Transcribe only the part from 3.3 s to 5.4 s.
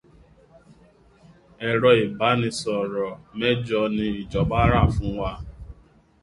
mẹ́jọ ni Ìjọba rà fún wa.